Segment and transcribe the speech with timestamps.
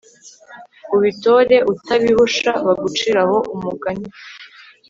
[0.95, 4.07] Ubitore utabihusha Bagucire ho umugani